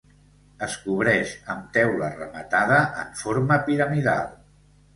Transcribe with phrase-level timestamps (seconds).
[0.67, 4.37] Es cobreix amb teula rematada en forma piramidal.